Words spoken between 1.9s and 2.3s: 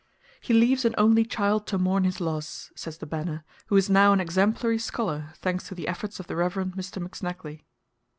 his